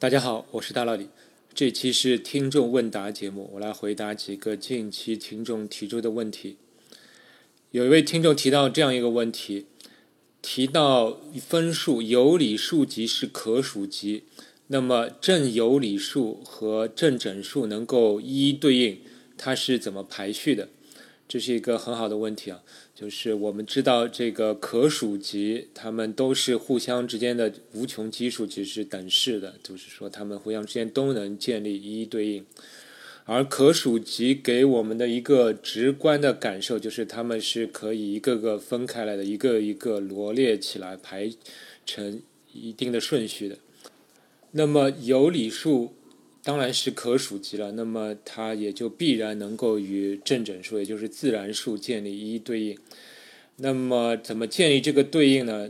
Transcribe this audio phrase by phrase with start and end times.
[0.00, 1.08] 大家好，我是大老李。
[1.52, 6.56] 这期是听众问答节目，我来回答几个近期听众提出的问题。
[7.72, 9.66] 有一位听众提到这样一个问题，
[10.40, 14.22] 提到分数有理数集是可数集，
[14.68, 19.00] 那么正有理数和正整数能够一一对应，
[19.36, 20.68] 它是怎么排序的？
[21.26, 22.62] 这是一个很好的问题啊。
[22.98, 32.44] 就是我们知道这个可数集，它们都是互相之间的无穷基数，其实是等式的，就是说它们互相之间都能建立一一对应。
[33.24, 41.30] 而可数集给我们的一个直观的感受，就是它们是可以一个个分开来的，一个一个罗列起来排
[41.86, 42.20] 成
[42.52, 43.58] 一定的顺序的。
[44.50, 45.94] 那么有理数。
[46.42, 52.78] 当然是可数集了，那么它也就必然能够与正整数，也就是自然数建立一一对应。
[53.56, 55.68] 那么怎么建立这个对应呢？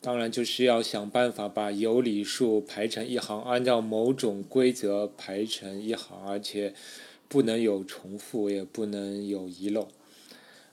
[0.00, 6.72] 当然就是要想办法把有理数排成一行，按照某种规则排成一行，而且
[7.28, 9.88] 不能有重复，也不能有遗漏。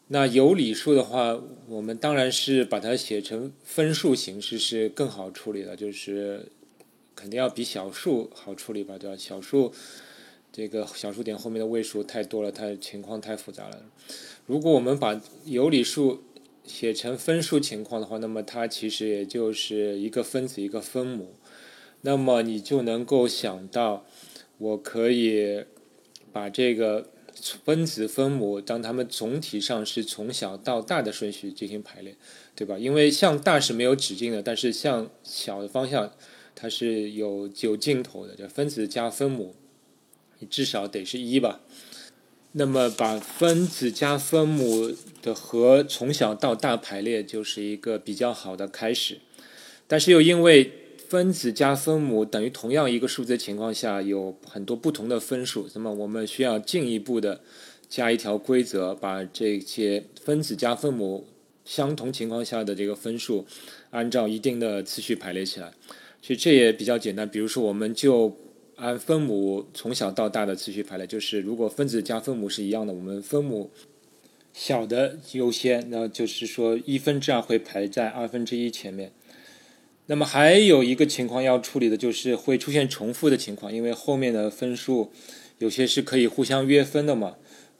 [0.07, 6.51] 那有理数的话，我们当然是把它写成分数形式是更好处理的，就是。
[7.19, 9.17] 肯定要比小数好处理吧，对吧？
[9.17, 9.73] 小数
[10.53, 13.83] 这个小数点后面的位数太多了，它情况太复杂了。
[14.45, 16.23] 如果我们把有理数
[16.63, 21.33] 写成分数情况的话，那么它其实也就是一个分子一个分母。
[22.03, 24.05] 那么你就能够想到，
[24.57, 25.65] 我可以
[26.31, 27.09] 把这个
[27.65, 32.15] 分子分母当它们总体上是从小到大的顺序进行排列，
[32.55, 32.77] 对吧？
[32.79, 36.13] 因为向大是没有止境的，但是向小的方向。
[36.59, 39.55] 它是有有尽头的，就分子加分母，
[40.39, 41.61] 你至少得是一吧。
[42.51, 49.19] 那么把分子加分母的和从小到大排列，就是一个比较好的开始。
[49.87, 50.71] 但是又因为
[51.07, 57.41] 分子加分母等于同样一个数字情况下，有很多不同的分数，那么我们需要进一步的
[57.87, 61.27] 加一条规则，把这些分子加分母
[61.63, 63.45] 相同情况下的这个分数，
[63.91, 65.73] 按照一定的次序排列起来。
[66.21, 68.35] 其实这也比较简单，比如说，我们就
[68.75, 73.69] 按分母从小到大的次序排列，就是如果分子加分母是一样的，我们分母
[74.53, 79.11] 小的优先，那就是说一分之二会排在二分之一前面。
[80.07, 85.11] 那么还有一个情况要处理的就是会出现重复的情况，因为后面的分数
[85.59, 87.35] 有些是可以互相约分的嘛。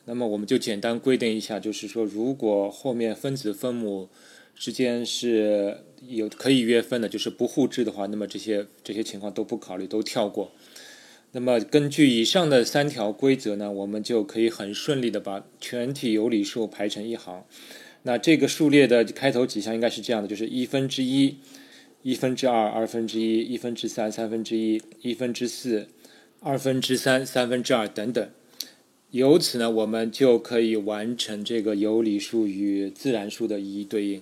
[0.06, 4.09] 那么我们就简单规定一下，就是说如果后面分子分母
[4.59, 10.51] 之间是有可以约分的，就是不互质的话，那么这些这些情况都不考虑，都跳过。
[11.31, 17.45] 那么根据以上的三条规则呢，我们就可以很顺利的把全体有理数排成一行。
[18.03, 21.37] 那这个数列的开头几项应该是这样的，就是一分之一、
[22.03, 25.87] 一分之二、二分之一、一分之三、三分之一、一分之四、
[26.41, 28.29] 二分之三、三分之二等等。
[29.11, 34.21] 由此呢，我们就可以完成这个有理数与自然数的一一对应。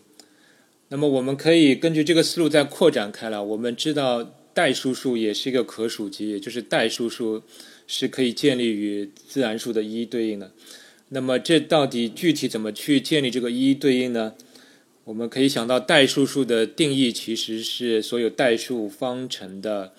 [0.90, 3.40] 那么我们可以根据这个思路再扩展开来。
[3.40, 7.44] 我们知道代数数也是一个可数集，也就是代数数
[7.86, 10.52] 是可以建立与自然数的一一对应的。
[11.10, 14.34] 那么这到底具体怎么去建立这个一一对应呢？
[15.04, 19.94] 我们可以想到代数数的定义其实是所有代数方程的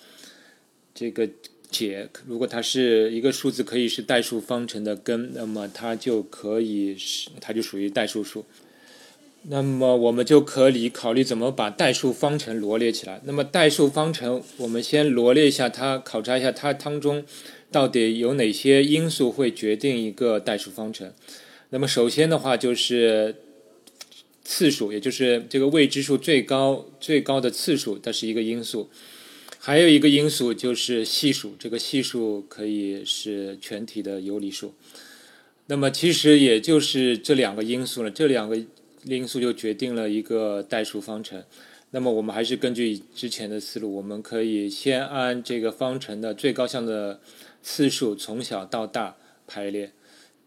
[0.93, 1.27] 这个
[1.71, 2.09] 解。
[2.27, 8.45] 如果它是一个数字可以是代数方程的根，那么它就可以是它就属于代数数。
[9.43, 13.21] 那么我们就可以考虑怎么把代数方程罗列起来。
[13.23, 17.23] 那么代数方程，我们先罗列一下它，考察一下它当中
[17.71, 21.13] 到底有哪些因素会决定一个代数方程。
[21.69, 23.37] 那么首先的话就是
[24.43, 28.89] 次数，也就是这个未知数最高最高的次数，它是一个因素。
[29.57, 34.73] 还有一个因素就是系数，这个系数可以是全体的有理数。
[35.67, 38.61] 那么其实也就是这两个因素了，这两个。
[39.03, 41.43] 因素就决定了一个代数方程。
[41.91, 47.19] 那么我们还是根据之前的思路，我们可以先按这个方程的最高项的
[47.63, 49.17] 次数从小到大
[49.47, 49.91] 排列。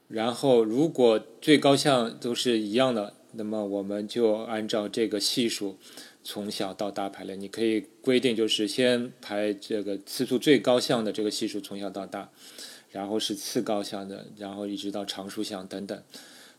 [0.07, 5.79] 然后如果最高项都是一样的，那么我们就按照这个系数
[6.23, 7.35] 从小到大排列。
[7.35, 12.31] 你可以规定就是先排这个次数最高项的这个系数从小到大，
[12.91, 16.01] 然后是次高项的，然后一直到常数项等等。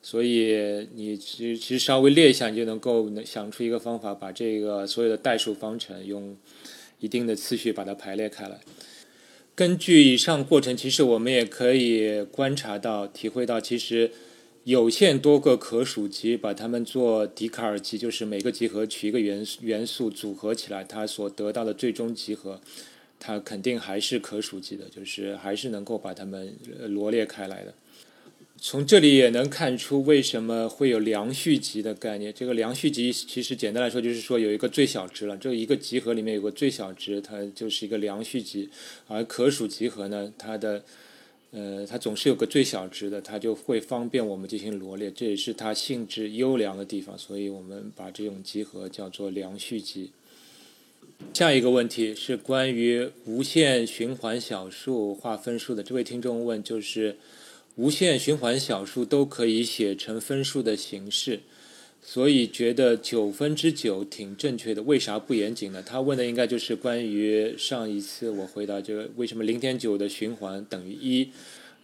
[0.06, 6.38] 所以你其实其实稍微列一下，你就能够想出一个方法，把这个所有的代数方程用
[7.00, 8.60] 一定的次序把它排列开来。
[9.56, 14.12] 根据以上过程，其实我们也可以观察到、体会到，其实
[14.66, 22.60] 有限多个可数集，把它们做笛卡尔集，就是每个集合取一个元元素组合起来，它所得到的最终集合，
[23.20, 26.58] 它肯定还是可数集的，就是还是能够把它们
[26.90, 27.74] 罗列开来的。
[28.66, 32.34] 从这里也能看出为什么会有良序集的概念。
[32.34, 38.70] 这个良序集其实简单来说就是说有一个最小值了，这一个集合里面有个最小值，它就是一个良序集。
[39.10, 40.82] 而可数集合呢，它的
[41.52, 47.18] 呃它总是有个最小值的，它就会方便我们进行罗列，这也是它性质优良的地方。
[47.18, 50.12] 所以我们把这种集合叫做良序集。
[51.34, 57.18] 下一个问题是关于无限循环小数划分数的，这位听众问就是。
[57.76, 61.40] 无限循环小数都可以写成分数的形式，
[62.02, 64.84] 所以觉得九分之九挺正确的。
[64.84, 65.82] 为啥不严谨呢？
[65.82, 71.30] 他问的应该就是关于上一次我回答这个为什么零点九的循环等于一。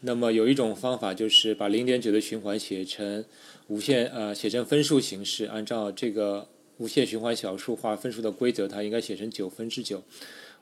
[0.02, 3.26] 那么有一种方法就是把零点九的循环写成
[3.68, 6.48] 无限呃写成分数形式，按照这个
[6.78, 10.04] 无限循环小数划分数的规则，它应该写成九分之九。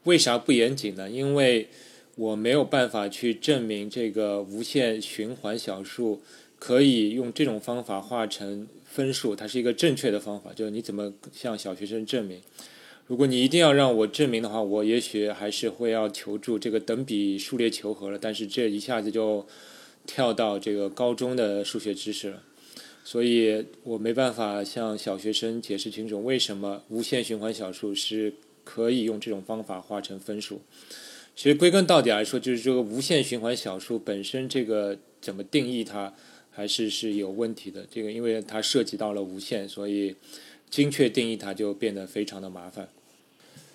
[0.05, 1.09] 为啥不严谨呢？
[1.09, 1.67] 因为
[2.17, 6.19] 我没有办法去证明这个无限循环小数
[6.57, 10.51] 可以用这种方法化成分数，它是一个正确的方法。
[10.51, 12.41] 就是你怎么向小学生证明？
[13.05, 18.17] 如果你一定要让我证明的话，我也许还是会要求助这个等比数列求和了。
[18.19, 19.45] 但是这一下子就
[20.07, 22.41] 跳到这个高中的数学知识了，
[23.03, 28.33] 所以我没办法向小学生解释清楚为什么无限循环小数是
[28.63, 30.61] 可以用这种方法化成分数。
[31.37, 36.11] 其实归根到底来说，就是这个无限循环小数本身这个怎么定义它，
[36.49, 37.85] 还是是有问题的。
[37.91, 40.15] 这个因为它涉及到了无限，所以
[40.71, 42.89] 精确定义它就变得非常的麻烦。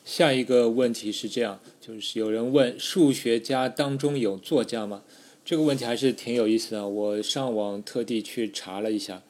[0.04, 5.04] 下一个问题是这样，就是有人问数学家当中有作家吗？
[5.44, 6.88] 这个问题还是挺有意思的。
[6.88, 9.22] 我上网特地去查了一下。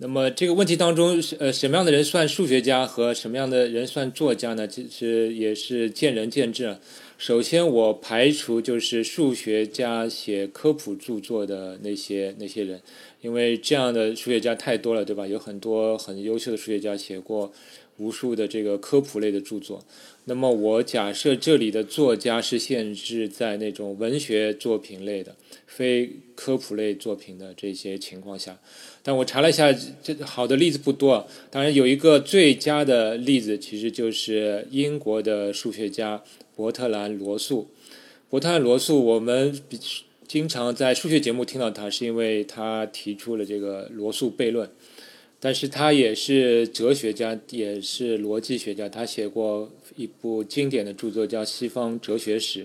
[0.00, 4.66] 那么这个问题当中，呃，什么样的人算数学家和什么样的人算作家呢？
[4.66, 6.76] 其实也是见仁见智。
[7.22, 12.82] 首先，我排除就是数学家写科普著作的那些那些人，
[13.20, 15.24] 因为这样的数学家太多了，对吧？
[15.24, 17.52] 有很多很优秀的数学家写过
[17.98, 19.84] 无数的这个科普类的著作。
[20.24, 25.34] 那么，我假设这里的作家是限制在那种文学作品类的、
[25.66, 28.58] 非科普类作品的这些情况下。
[29.02, 29.72] 但我查了一下，
[30.02, 31.26] 这好的例子不多。
[31.50, 36.22] 当然，有一个最佳的例子，其实就是英国的数学家。
[36.54, 37.70] 伯特兰·罗素，
[38.28, 39.58] 伯特兰·罗素，我们
[40.28, 44.70] 经常在数学节目听到他，是因为他提出了这个罗素悖论。
[45.44, 52.62] 但是他也是哲学家，也是逻辑学家，他写过一部经典的著作叫《西方哲学史》。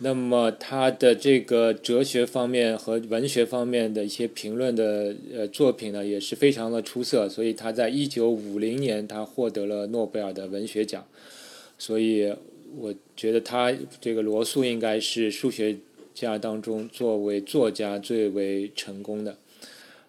[0.00, 7.26] 那么他的这个哲学方面和文学方面的一些评论的呃作品呢，也是非常的出色。
[7.26, 11.06] 所以他在一九五零年，他获得了诺贝尔的文学奖。
[11.78, 12.34] 所以。
[12.76, 15.76] 我觉得他这个罗素应该是数学
[16.12, 19.36] 家当中作为作家最为成功的。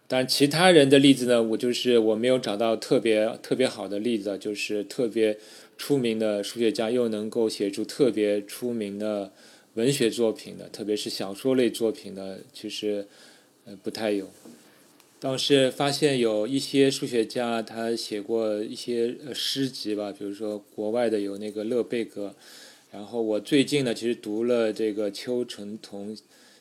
[0.07, 5.37] 但其他人的例子呢，我就是我没有找到特别特别好的例子，就是特别
[5.77, 9.31] 出名的数学家又能够写出特别出名的
[9.73, 13.07] 文学作品的，特别是小说类作品的，其实
[13.65, 14.29] 呃不太有。
[15.19, 22.35] 倒是发现有一些数学家，他写过一些诗集吧，比如说国外的有那个勒贝格，
[22.91, 26.15] 然后我最近呢，其实读了这个邱成桐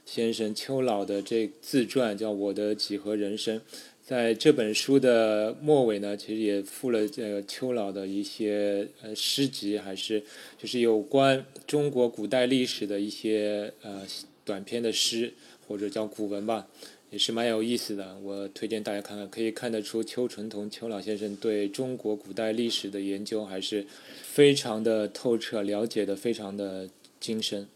[0.05, 3.59] 先生邱老的这自传，叫《我的几何人生》。
[4.05, 10.23] 在这本书的末尾呢，其实也附了呃邱老的一些呃诗集，还是
[10.59, 14.03] 就是有关中国古代历史的一些呃
[14.45, 15.33] 短篇的诗，
[15.67, 16.67] 或者叫古文吧。
[17.11, 23.87] 也是蛮有意思的，我推荐大家看看，可以看得出邱纯同邱老先生对中国古代历史的研究还是
[24.21, 27.69] 非常的透彻，了解的非常的精深。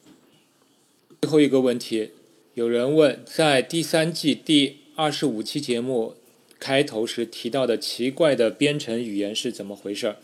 [1.23, 2.11] 最后一个问题，
[2.59, 6.17] 有人问，在第三季第二十五期节目
[6.59, 10.17] 开头时提到的奇怪的编程语言是怎么回事？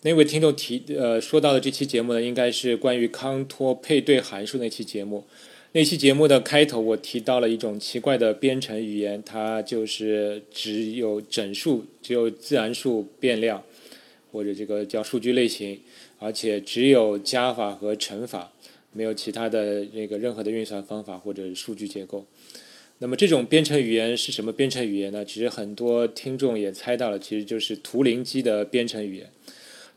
[0.00, 5.26] 那位听众提呃说到的这期节目呢，应该是关于康托配对函数那期节目。
[5.72, 13.62] 那期节目的开头，我提到了一种奇怪的编程语言，它就是只有整数，只有自然数变量，
[14.32, 15.78] 或者这个叫数据类型，
[16.18, 18.52] 而且只有加法和乘法，
[18.92, 22.26] 没有其他的那个任何的运算方法或者数据结构。
[22.98, 25.24] 那么这种编程语言是什么编程语言呢？
[25.24, 29.28] 其实很多听众也猜到了，其实就是图灵机的编程语言。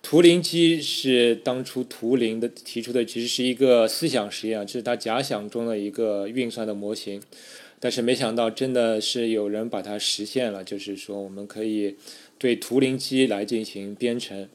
[0.02, 7.22] 图灵机是当初图灵的提出的，其实是一个思想实验，这是他假想中的一个运算的模型，
[7.80, 11.96] 但是没想到真的是有人把它实现了，就是说我们可以
[12.38, 14.48] 对图灵机来进行编程。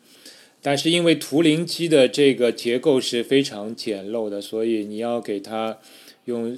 [0.63, 5.79] 但是因为图灵机的这个结构是非常简陋的，所以你要给它
[6.27, 6.57] 用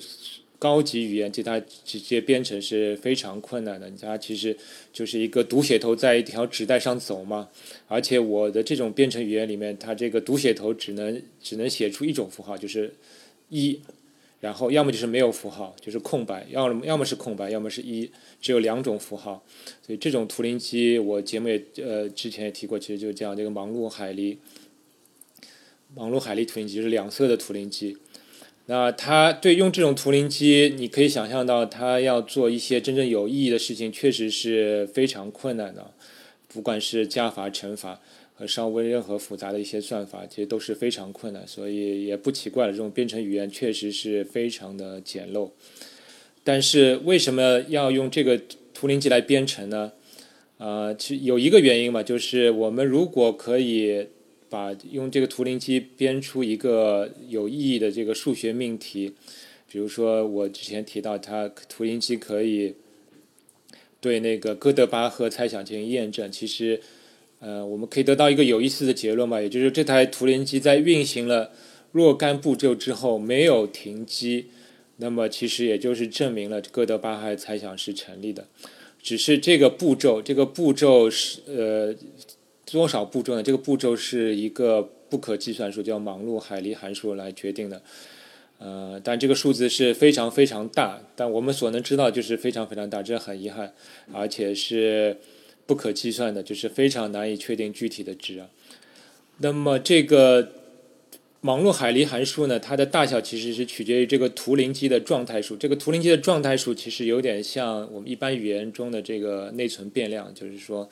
[0.59, 3.91] 高级语言给它直接编程是非常困难的。
[4.01, 4.57] 它其实
[4.93, 7.49] 就是一个读写头在一条纸带上走嘛，
[7.89, 12.95] 而且我的这种编程语言里面，它这个读写头只能只能写出一种符号，就是
[13.49, 13.81] 一。
[14.43, 19.41] 然后要么就是没有符号，就是空白；要么要么是空白，要么是一，只有两种符号。
[19.87, 24.39] 所以这种图灵机，我节目也呃之前也提过，其实就叫这个忙碌海狸。
[25.95, 27.97] 忙碌海狸图灵机是两色的图灵机。
[28.67, 35.93] 那它对用这种图灵机，你可以想象到，它要做一些真正有意义的事情，确实是非常困难的，
[36.49, 38.01] 不管是加法、乘法。
[38.35, 42.73] 和稍微任何复杂的一些算法，其实都是非常困难，所以也不奇怪了。
[42.73, 45.51] 这种编程语言确实是非常的简陋。
[46.43, 48.41] 但是为什么要用这个
[48.73, 49.93] 图灵机来编程呢？
[50.57, 54.07] 呃，其实有一个原因嘛，就是我们如果可以
[54.49, 59.13] 把用这个图灵机编出一个有意义的这个数学命题，
[59.71, 62.75] 比如说我之前提到，它图灵机可以
[64.01, 66.81] 对那个哥德巴赫猜想进行验证，其实。
[67.45, 71.51] 呃，我们可以得到一个有意思的结论吧，也就是这台图灵机在运行了
[71.91, 74.47] 若干步骤之后没有停机，
[74.99, 78.47] 那么其实也就是证明了哥德巴赫猜想是成立的。
[79.03, 81.93] 只是这个步骤，这个步骤是呃
[82.71, 83.43] 多少步骤呢？
[83.43, 87.83] 这个步骤是一个不可计算数，叫忙碌海狸函数来决定的。
[88.61, 93.75] 呃，但这个数字是非常非常大，但我们所能知道就是非常非常大，这很遗憾，
[94.13, 95.17] 而且是。
[95.73, 98.47] 不可计算的，就是非常难以确定具体的值啊。
[99.39, 100.53] 那么这个
[101.41, 105.57] 忙碌海狸函数呢，它的大小其实是取决于这个图灵机的状态数。
[105.57, 110.87] 这个图灵机的状态数其实有点像我们一般语言中的这个内存变量，就是说，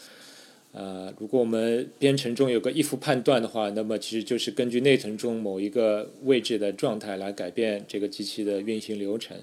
[0.73, 9.37] 呃，如果我们编程中有个 if 判断的话，那么其实就是根据内存中某一个位置的状态来改变这个机器的运行流程。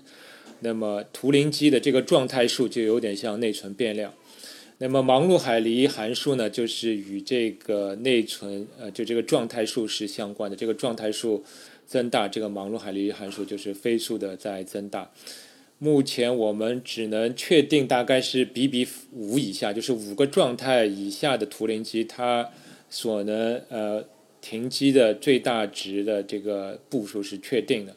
[0.62, 4.12] 那么图灵机的这个状态数就有点像内存变量。
[4.80, 10.56] 那么忙碌海狸函数呢，就是与这个内存呃，就这个状态数是相关的。
[10.56, 11.44] 这个状态数
[11.88, 15.12] 增大，这个忙碌海狸函数就是飞速的在增大。
[15.80, 22.48] 目前我们只能确定大概是比比五以下，就是五个状态以下的图灵机，它
[22.88, 24.06] 所能呃
[24.42, 27.96] 停机的最大值的这个步数是确定的。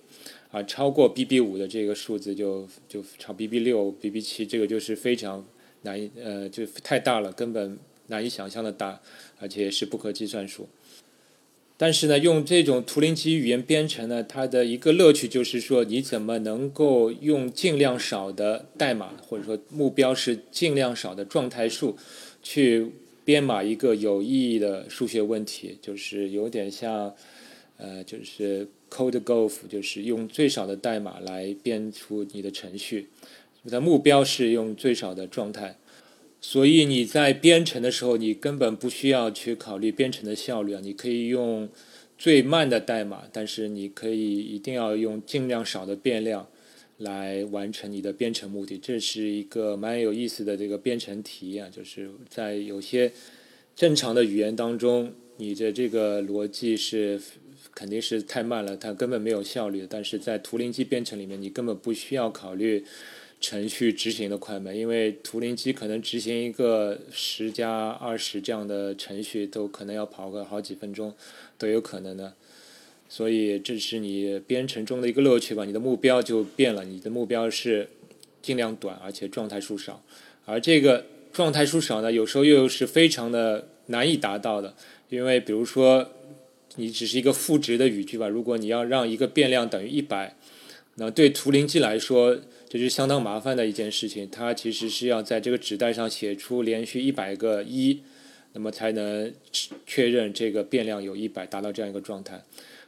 [0.51, 5.45] 啊，超过 B B 五的这个数字就就超 B B 六、B B 七，这个就是非常。
[5.83, 9.01] 难以呃，就太大了，根本难以想象的大，
[9.39, 10.69] 而且是不可计算数。
[11.77, 21.97] 但是呢，用这种图灵机语言编程呢，它的一个乐趣就是说，你怎么能够用尽量少的代码，或者说目标是尽量少的状态数，
[22.43, 22.93] 去
[23.25, 27.15] 编码一个有意义的数学问题，就是有点像
[27.79, 33.09] 呃，就是 code golf，就是用最少的代码来编出你的程序。
[33.63, 35.77] 你的目标是用最少的状态，
[36.41, 40.81] 所以你在编程的时候，你根本不需要去考虑编程的效率啊！
[40.83, 41.69] 你可以用
[42.17, 46.49] 最慢的代码，但是你可以一定要用尽量少的变量
[46.97, 48.79] 来完成你的编程目的。
[48.79, 53.13] 这是一个蛮有意思的这个编程题啊，就是在有些
[53.77, 57.21] 正常的语言当中，你的这个逻辑是
[57.75, 59.87] 肯定是太慢了，它根本没有效率。
[59.87, 62.87] 但是在图灵机编程里面，你根本不需要考虑。
[63.41, 71.15] 程序执行的快慢，因为图灵机可能执行一个十加二十这样的程序，都可能要跑个好几分钟，
[71.57, 72.35] 都有可能的。
[73.09, 75.65] 所以这是你编程中的一个乐趣吧？
[75.65, 77.89] 你的目标就变了，你的目标是
[78.43, 80.03] 尽量短，而且状态数少。
[80.45, 84.75] 而这个状态数少呢，有时候又是非常的难以达到的，
[85.09, 86.11] 因为比如说
[86.77, 90.37] 你只是一个赋值的语句吧，如果你要让一个变量等于一百，
[90.97, 92.39] 那对图灵机来说。
[92.71, 98.01] 这是相当麻烦的一件事情，它其实是要在这个纸袋上写出连续一百个一，
[98.53, 99.35] 那么才能
[99.85, 102.45] 确认这个变量有一百，达到这样一个状态。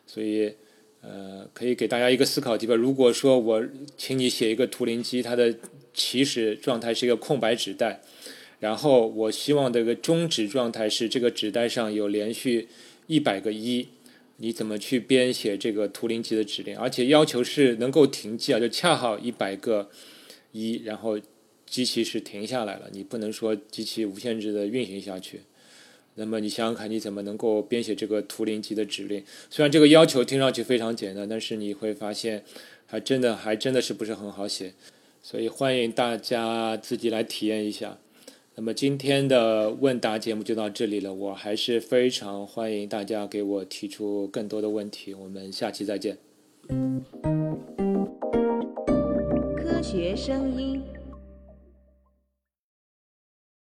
[0.06, 0.52] 所以，
[1.00, 2.76] 呃，可以给大家一个思考题吧。
[2.76, 5.52] 如果说我请你写一个图灵机，它的
[5.92, 8.02] 起始状态是一个空白纸袋，
[8.60, 12.68] 然后我希望这个终止状态是这个纸袋上有连续
[13.08, 13.88] 一百个一。
[14.36, 16.76] 你怎么去编写这个图灵机的指令？
[16.76, 19.90] 而且要求是能够停机啊，就恰好一百个
[20.52, 21.18] 一，然后
[21.66, 22.88] 机器是停下来了。
[22.92, 25.42] 你不能说机器无限制的运行下去。
[26.16, 29.24] 那么你想想看，你怎么能够编写这个图灵机的指令？
[29.48, 32.44] 虽然这个要求听上去非常简单，但是你会发现，
[32.86, 34.74] 还真的还真的是不是很好写。
[35.22, 37.98] 所以欢迎大家自己来体验一下。
[38.54, 46.18] 那么今天的问答节目就到这里了，我还是非常欢迎大家给我提出更多的问题，我们下期再见。
[49.56, 50.82] 科学声音。